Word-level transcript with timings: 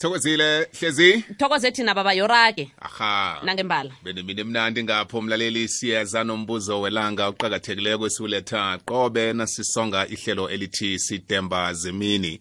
sithokozile 0.00 0.68
hlezi? 0.80 1.24
Thokoze 1.38 1.70
thina 1.70 1.94
baba 1.94 2.12
yorage 2.12 2.72
aha. 2.80 3.40
Nangembala. 3.44 3.90
Benemini 4.04 4.40
emnandi 4.40 4.84
ngapho 4.84 5.22
mlaleli 5.22 5.68
siyeza 5.68 6.24
nombuzo 6.24 6.80
welanga 6.80 7.28
uqakathekileko 7.28 8.06
esiwuletha. 8.06 8.78
Qobe 8.84 9.32
nasisonga 9.32 10.08
ihlelo 10.08 10.48
elithi 10.50 10.98
sitemba 10.98 11.74
zemini. 11.74 12.40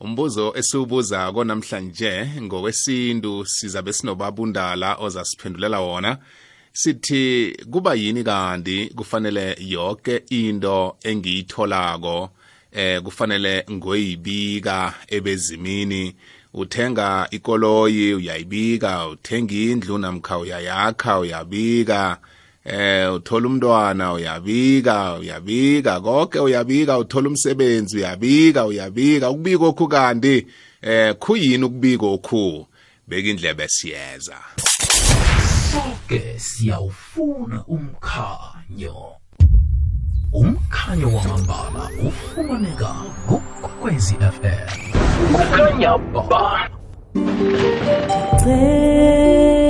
Umbuzo 0.00 0.52
esiwubuza 0.56 1.32
namhlanje 1.44 2.26
ngokwesintu 2.40 3.46
sizabe 3.46 3.92
sinobabundala 3.92 4.96
ozasiphendulela 4.96 5.80
wona. 5.80 6.18
Sithi 6.72 7.56
kuba 7.70 7.94
yini 7.94 8.24
kanti 8.24 8.92
kufanele 8.94 9.56
yonke 9.58 10.22
into 10.30 10.96
engiyitholako 11.02 12.30
eh 12.72 13.00
kufanele 13.02 13.64
ngoyibika 13.70 14.94
ebezimini? 15.08 16.14
Uthenga 16.54 17.26
ikoloyi 17.30 18.14
uyayibika 18.14 19.08
uthenga 19.08 19.54
indlu 19.54 19.98
namkha 19.98 20.38
uyayakha 20.38 21.18
uyabika 21.18 22.18
eh 22.64 23.14
uthola 23.14 23.48
umntwana 23.48 24.12
uyabika 24.12 25.14
uyabika 25.14 26.00
konke 26.00 26.38
uyabika 26.40 26.98
uthola 26.98 27.28
umsebenzi 27.28 27.96
uyabika 27.96 28.66
uyabika 28.66 29.30
ukubika 29.30 29.64
okhu 29.64 29.88
kanti 29.88 30.46
eh 30.82 31.14
khuyini 31.14 31.64
ukubika 31.64 32.06
okhu? 32.06 32.66
Beka 33.08 33.28
indlebe 33.28 33.68
siyeza. 33.68 34.36
Sonke 35.72 36.38
siyawufuna 36.38 37.64
umkhanyo. 37.66 38.96
Umkhanyo 40.32 41.08
wamambala 41.16 41.90
ufumaneka 42.08 42.94
kukwezi 43.80 44.14
fm 44.14 44.68
kukhanya 45.32 45.92
ba 46.28 46.44
inturhu 48.36 49.69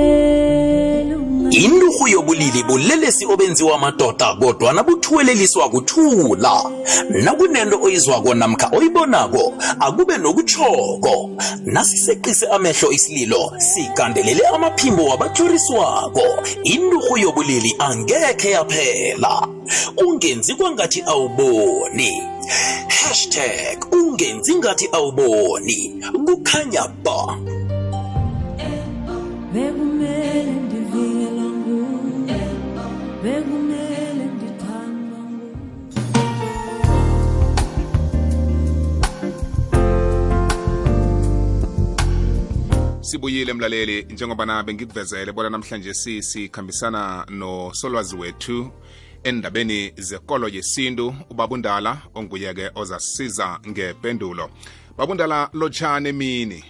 yobulili 2.11 2.63
bulelesi 2.63 3.27
obenziwa 3.27 3.75
amadoda 3.75 4.35
kodwa 4.35 4.73
nabuthuweleliswa 4.73 5.71
kuthula. 5.71 6.63
Nakunento 7.11 7.83
oyizwako 7.83 8.35
namkha 8.35 8.71
oyibonako 8.73 9.55
akube 9.80 10.19
nokutshoko 10.19 11.30
nasiseqise 11.65 12.47
amehlo 12.47 12.93
isililo 12.93 13.52
sigandelele 13.59 14.47
amaphimbo 14.47 15.05
wabathoriswako 15.05 16.23
inturhu 16.65 17.19
yobulili 17.19 17.75
angekhe 17.79 18.51
yaphela. 18.51 19.49
Ungenzi 20.07 20.55
kwangathi 20.55 21.02
awuboni. 21.07 22.23
Hashtag 22.89 23.95
ungenzi 23.95 24.55
ngathi 24.55 24.89
awuboni. 24.93 26.05
Kukhanya 26.27 26.89
ba. 27.05 27.37
Bekumele 29.52 30.70
bekumele 33.23 34.24
ndithandwa 34.24 35.18
nguwe 35.18 35.54
sibuyile 43.01 43.52
mlaleli 43.52 44.02
njengoba 44.02 44.46
na 44.46 44.62
bengikuvezele 44.62 45.32
bona 45.32 45.51
namhlanje 45.51 45.95
sikhambisana 45.95 47.27
nosolwazi 47.30 48.16
wethu 48.16 48.71
endabeni 49.23 49.93
zekolo 49.96 50.49
yesintu 50.49 51.15
ubabundala 51.30 51.99
onguye-ke 52.15 52.71
ozasisiza 52.74 53.60
ngependulo. 53.68 54.51
Babundala 54.96 55.51
lotshani 55.52 56.09
emini 56.09 56.65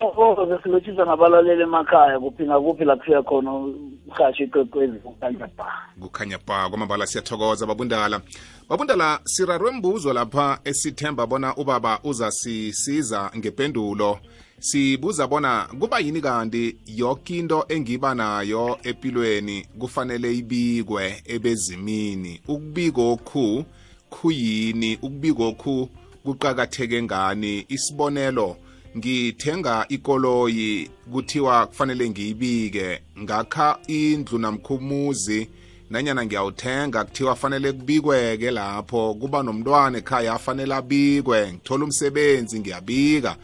ukuze 0.00 0.62
silotshisa 0.62 1.06
ngabalaleli 1.06 1.62
emakhaya 1.62 2.20
kuphi 2.20 2.42
ngakuphi 2.44 2.84
la 2.84 2.96
kufika 2.96 3.22
khona 3.22 3.52
umhashi 3.52 4.42
iqeqwezi 4.42 4.98
ukanya 5.04 5.48
ba 5.58 5.66
kukhanya 6.00 6.38
ba 6.46 6.68
kwamambala 6.68 7.06
siyathokoza 7.06 7.66
babundala. 7.66 8.20
Babundala 8.68 9.20
sirarwe 9.24 9.70
mbuzo 9.70 10.12
lapha 10.12 10.58
esithemba 10.64 11.26
bona 11.26 11.56
ubaba 11.56 12.00
uzasisiza 12.04 13.30
ngependulo. 13.36 14.18
Sibuza 14.58 15.26
bona 15.26 15.68
kuba 15.80 15.98
yini 15.98 16.20
kanti 16.20 16.76
yoke 16.86 17.38
into 17.38 17.64
engiba 17.68 18.14
nayo 18.14 18.78
empilweni 18.82 19.66
kufanele 19.78 20.34
ibikwe 20.34 21.22
ebezimini? 21.26 22.40
Ukubika 22.48 23.02
okhu 23.02 23.64
khuyini? 24.10 24.98
Ukubika 25.02 25.44
okhu 25.44 25.88
kuqakatheke 26.24 27.02
ngani? 27.02 27.64
Isibonelo 27.68 28.56
ngithenga 28.96 29.86
ikoloyi 29.88 30.90
kuthiwa 31.12 31.66
kufanele 31.66 32.10
ngiyibike. 32.10 33.02
Ngakha 33.22 33.78
indlu 33.86 34.38
namkhumuzi 34.38 35.50
nanyana 35.90 36.24
ngiyawuthenga 36.24 37.04
kuthiwa 37.04 37.36
fanele 37.36 37.72
kubikweke 37.72 38.50
lapho. 38.50 39.14
Kuba 39.14 39.42
nomntwana 39.42 39.98
ekhaya 39.98 40.32
afanele 40.32 40.74
abikwe 40.74 41.52
ngithola 41.52 41.84
umsebenzi 41.84 42.60
ngiyabika. 42.60 43.36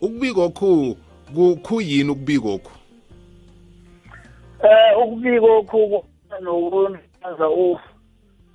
Ukubika 0.00 0.40
okhu 0.40 0.96
khuyini 1.62 2.10
ukubika 2.10 2.48
okhu? 2.48 2.72
Eh 4.62 4.98
ukubika 5.02 5.46
okhu 5.46 6.04
nokunaza 6.40 7.48
u 7.48 7.78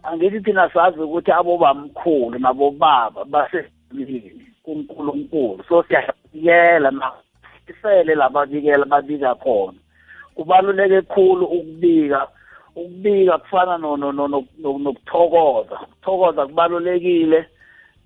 angithi 0.04 0.40
thina 0.42 0.70
sazi 0.74 1.00
ukuthi 1.00 1.32
abobamkhulu 1.32 2.40
nabobaba 2.40 3.26
basemini 3.26 4.42
kunkulunkulu 4.64 5.64
so 5.70 5.84
siyabikela 6.34 6.92
na 6.92 7.12
isele 7.68 8.16
lababikela 8.16 8.86
babika 8.86 9.36
khona. 9.36 9.78
Kubaluleke 10.36 11.02
khulu 11.02 11.46
ukubika 11.46 12.28
ukubika 12.76 13.38
kufana 13.38 13.78
no 13.78 13.98
no 13.98 14.12
no 14.12 14.28
no- 14.28 14.48
no- 14.58 14.78
nokuthokoza. 14.78 15.80
Ukuthokoza 15.82 16.48
kubalulekile 16.48 17.46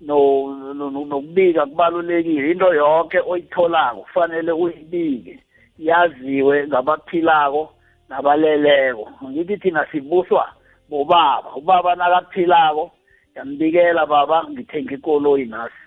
no 0.00 0.74
no- 0.74 0.90
no- 0.90 1.04
nokubika 1.04 1.66
kubalulekile. 1.66 2.50
Into 2.50 2.74
yonke 2.74 3.18
oyitholako 3.26 4.00
kufanele 4.00 4.52
uyibike 4.52 5.40
yaziwe 5.78 6.66
ngabaphilako 6.68 7.72
nabaleleko. 8.08 9.08
Ngithi 9.24 9.56
thina 9.56 9.86
sibuswa 9.92 10.48
bobaba. 10.88 11.54
Ubaba 11.56 11.94
nakaphilako 11.94 12.90
yambikela 13.36 14.06
baba 14.06 14.44
ngithenga 14.50 14.94
ikoloyi 14.94 15.44
nasi. 15.46 15.83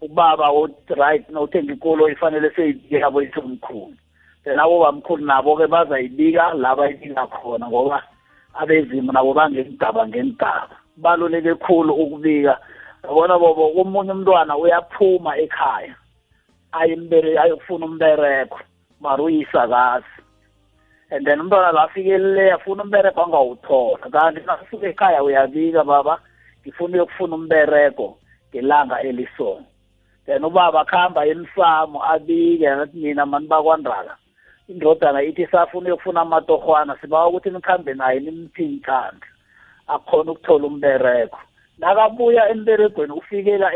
Ubaba 0.00 0.50
right 0.96 1.28
nawuthenga 1.30 1.72
ikoloyi 1.72 2.16
fanele 2.16 2.50
seyibike 2.50 3.04
aboyise 3.04 3.40
omkhulu 3.40 3.94
then 4.44 4.58
abobamkhulu 4.58 5.24
nabo-ke 5.26 5.66
bazayibika 5.66 6.54
la 6.54 6.76
bayibika 6.76 7.26
khona 7.26 7.68
ngoba 7.68 8.02
abezimu 8.54 9.12
nabo 9.12 9.34
bangengigaba 9.34 10.08
ngengigaba 10.08 10.76
kubaluleke 10.96 11.54
khulu 11.54 11.94
ukubika. 11.94 12.58
Yabona 13.04 13.38
bobo 13.38 13.70
komunye 13.74 14.12
umntwana 14.12 14.56
uyaphuma 14.56 15.36
ekhaya 15.38 15.94
ayokufuna 16.72 17.86
umbereko 17.86 18.58
mara 19.00 19.22
uyisakazi. 19.22 20.06
And 21.10 21.24
then 21.26 21.40
umntwana 21.40 21.72
la 21.72 21.82
afikelele 21.84 22.52
afuna 22.52 22.82
umbereko 22.82 23.22
angawuthola. 23.22 24.10
Kanti 24.10 24.40
nasuka 24.40 24.86
ekhaya 24.88 25.22
uyabika 25.22 25.84
baba 25.84 26.18
ngifuna 26.62 26.94
uyokufuna 26.94 27.34
umbereko 27.34 28.18
ngelanga 28.50 29.02
eliso 29.02 29.60
then 30.26 30.44
ubaba 30.44 30.80
akuhamba 30.80 31.26
emsamo 31.26 32.04
abike 32.04 32.68
athi 32.68 32.98
mina 32.98 33.26
mani 33.26 33.46
bakwandala 33.46 34.16
indodana 34.68 35.22
ithi 35.22 35.46
safuna 35.46 35.86
uyokufuna 35.86 36.20
amatorhwana 36.20 36.98
sibawa 37.00 37.28
ukuthi 37.28 37.50
nikhambe 37.50 37.94
naye 37.94 38.20
nimphinthandle 38.20 39.28
akhona 39.86 40.32
ukuthola 40.32 40.66
umbereko 40.66 41.38
nakabuya 41.78 42.48
emberegweni 42.50 43.12
ufikela 43.12 43.72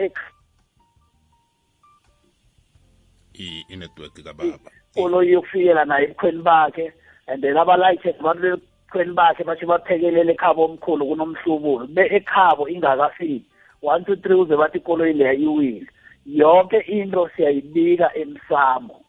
inetwork 3.69 4.25
kababa. 4.25 4.71
Ikoloyi 4.95 5.33
yokufikela 5.33 5.85
naye 5.85 6.05
ebukhweni 6.05 6.43
bakhe 6.43 6.93
and 7.29 7.43
then 7.43 7.57
abalayithe 7.57 8.19
abantu 8.21 8.43
bebukhweni 8.43 9.15
bakhe 9.15 9.45
bathi 9.45 9.67
baphekelele 9.67 10.33
ekhabo 10.33 10.65
omkhulu 10.65 11.07
kunomhlubulo. 11.07 11.87
Be 11.95 12.03
ekhabo 12.11 12.69
ingakafiki. 12.69 13.45
One 13.83 14.05
two 14.05 14.17
three 14.17 14.35
uze 14.35 14.57
bathi 14.57 14.79
ikoloyi 14.79 15.13
leya 15.13 15.33
iwile. 15.33 15.87
Yonke 16.27 16.79
into 16.89 17.29
siyayibika 17.37 18.11
emsamo 18.17 19.01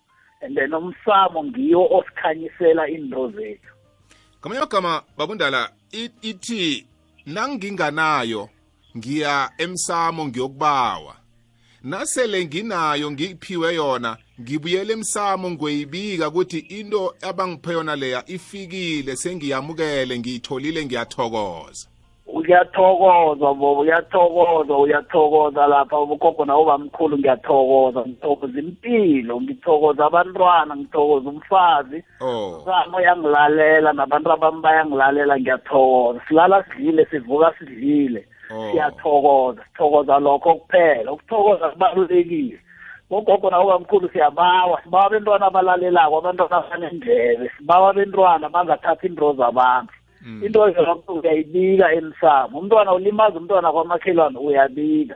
and 0.41 0.55
then 0.57 0.73
umsamo 0.73 1.43
ngiwo 1.43 1.87
osikhanyisela 1.97 2.87
into 2.89 3.31
zethu. 3.31 3.71
Ngamanye 4.39 4.59
amagama 4.61 5.03
babundala 5.17 5.71
i- 5.91 6.09
ithi 6.21 6.87
nanginganayo 7.25 8.49
ngiya 8.97 9.51
emsamo 9.57 10.25
ngiyokubawa. 10.27 11.15
Nasele 11.83 12.45
nginayo 12.45 13.11
ngiphiwe 13.11 13.75
yona 13.75 14.17
ngibuyele 14.41 14.93
emsamo 14.93 15.51
ngiyoyibika 15.51 16.27
ukuthi 16.29 16.59
into 16.59 17.13
abangiphe 17.21 17.71
yona 17.73 17.95
leya 17.95 18.23
ifikile 18.27 19.15
sengiyamukele 19.15 20.19
ngiyitholile 20.19 20.85
ngiyathokoza. 20.85 21.87
uke 21.87 21.90
ngiyathokoza 22.51 23.53
bobo 23.53 23.79
uyathokoza 23.79 24.73
uyathokoza 24.77 25.67
lapha. 25.67 25.99
Ugogo 25.99 26.45
nawo 26.45 26.65
bamkhulu 26.65 27.17
ngiyathokoza. 27.17 27.99
Ngithokoza 28.07 28.59
impilo 28.59 29.41
ngithokoza 29.41 30.05
abantwana 30.05 30.75
ngithokoza 30.75 31.29
umfazi. 31.29 32.03
Oh. 32.19 32.61
Sami 32.65 32.95
uyangilalela 32.97 33.93
nabantu 33.93 34.31
abami 34.31 34.61
bayangilalela 34.61 35.39
ngiyathokoza. 35.39 36.19
Silala 36.27 36.63
sidlile 36.63 37.05
sivuka 37.05 37.53
sidlile. 37.59 38.27
Oh. 38.53 38.71
siyathokoza 38.71 39.63
sithokoza 39.63 40.19
lokho 40.19 40.55
kuphela. 40.55 41.11
Ukuthokoza 41.11 41.69
kubalulekile. 41.69 42.59
Ugogo 43.09 43.49
nawo 43.49 43.67
bamkhulu 43.67 44.09
siyabawa. 44.09 44.81
Sibawa 44.83 45.05
abentwana 45.05 45.45
abalalelako 45.45 46.17
abantwana 46.17 46.57
abanendlebe. 46.57 47.51
Sibawa 47.57 47.89
abentwana 47.89 48.49
bangathathi 48.49 49.07
into 49.07 49.33
zabantu. 49.33 49.93
Into 50.25 50.59
yonke 50.59 51.11
uyayibika 51.11 51.93
emsamo 51.93 52.59
umntwana 52.59 52.93
ulimaza 52.93 53.39
umntwana 53.39 53.71
kwamakhelwane 53.71 54.37
uyabika. 54.39 55.15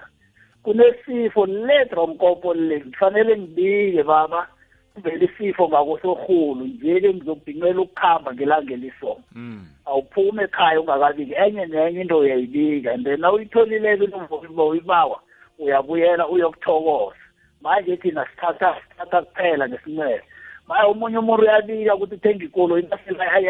Kunesifo 0.63 1.45
ledromkopo 1.45 2.53
le. 2.53 2.79
Kufanele 2.79 3.37
ngibike 3.37 4.03
baba. 4.03 4.47
Kuvele 4.93 5.25
isifo 5.25 5.69
ngakusorhulu 5.69 6.65
nje-ke 6.65 7.13
ngizokubhincela 7.13 7.81
ukukhamba 7.81 8.33
ngelanga 8.33 8.73
eliso. 8.73 9.17
Mm. 9.35 9.65
Awuphumi 9.85 10.43
ekhaya 10.43 10.81
ungakabiki. 10.81 11.33
Enye 11.33 11.65
nenye 11.65 12.01
into 12.01 12.17
uyayibika. 12.17 12.93
And 12.93 13.05
then 13.05 13.21
nawuyitholileko 13.21 14.03
into 14.03 14.67
uyibawa 14.67 15.19
uyabuyela 15.59 16.27
uyokuthokoza. 16.27 17.15
Manje 17.61 17.97
thina 17.97 18.25
sithatha 18.25 18.75
sithatha 18.89 19.21
kuphela 19.21 19.69
ngesinwele 19.69 20.23
manje 20.67 20.85
omunye 20.87 21.17
umuntu 21.17 21.43
uyabika 21.43 21.95
ukuthi 21.95 22.15
uthenga 22.15 22.45
ikoloyi 22.45 22.87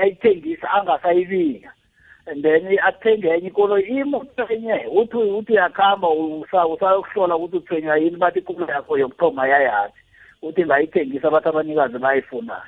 ayithengisa 0.01 0.71
angasayibika. 0.71 1.71
And 2.27 2.43
then 2.43 2.65
athenge 2.87 3.27
enye 3.27 3.47
ikoloyi 3.47 3.83
imoto 4.01 4.47
enye. 4.49 4.87
Uthi 4.91 5.17
uthi 5.17 5.53
uyakuhamba 5.53 6.07
usa- 6.09 6.67
usayokuhlola 6.67 7.35
ukuthi 7.35 7.57
uthwenywa 7.57 7.97
yini 7.97 8.17
bathi 8.17 8.39
ikoloyi 8.39 8.71
yakho 8.71 8.97
yokuthoma 8.97 9.47
yayaphi 9.47 9.99
uthi 10.41 10.65
ngayithengisa 10.65 11.27
abantu 11.27 11.49
abanikazi 11.49 11.97
bayifunayo. 11.97 12.61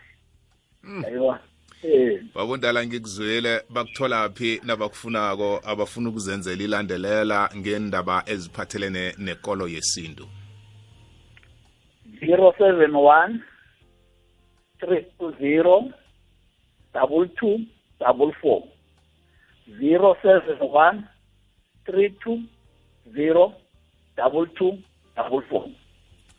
Ayiwa. 1.08 1.40
Eh 1.84 2.22
babundala 2.36 2.86
ngikuzwile 2.86 3.62
bakuthola 3.70 4.30
phi 4.30 4.62
nabakufunako 4.66 5.62
abafuna 5.66 6.10
ukuzenzela 6.10 6.64
ilandelela 6.64 7.50
ngendaba 7.58 8.24
eziphathelene 8.26 9.14
nekolo 9.18 9.68
yesintu? 9.68 10.26
Zero 12.20 12.54
seven 12.58 12.96
one 12.96 13.42
three 14.80 15.06
two 15.20 15.34
zero 15.40 15.92
double 16.94 17.28
two 17.40 17.60
double 18.00 18.34
four 18.42 18.64
zero 19.80 20.16
seven 20.22 20.58
one 20.60 21.08
three 21.86 22.10
two 22.24 22.42
zero 23.16 23.54
double 24.18 24.48
two 24.48 24.78
double 25.16 25.42
four. 25.50 25.70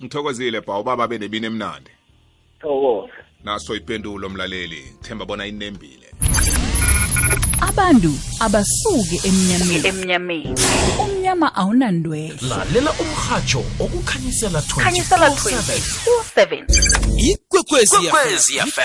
Ngithokozile 0.00 0.61
bha 0.61 0.79
ubaba 0.79 1.08
benemini 1.08 1.46
emnandi. 1.46 1.90
Thokoza 2.61 3.12
naso 3.44 3.76
ipendulo 3.76 4.29
mlaleli. 4.29 4.82
Themba 5.02 5.25
bona 5.25 5.46
inembile. 5.46 6.14
abantu 7.61 8.12
abasuke 8.41 9.20
emnyameni. 9.29 9.88
Emnyameni. 9.88 10.55
Umnyama 11.03 11.55
awunandwelalalela 11.55 12.91
umrhatsho 13.03 13.62
okukhanyisela 13.81 14.61
27 14.61 16.62
ikwekwezi 17.19 17.97
yafm 18.56 18.82